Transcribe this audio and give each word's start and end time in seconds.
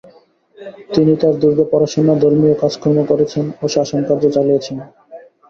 তিনি 0.93 1.13
তার 1.21 1.33
দুর্গে 1.41 1.65
পড়াশোনা, 1.71 2.13
ধর্মীয় 2.23 2.55
কাজকর্ম 2.61 2.99
করেছেন 3.11 3.45
ও 3.61 3.65
শাসনকার্য 3.75 4.23
চালিয়েছেন। 4.35 4.77